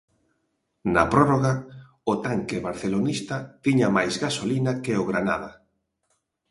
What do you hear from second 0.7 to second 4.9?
Na prórroga o tanque barcelonista tiña máis gasolina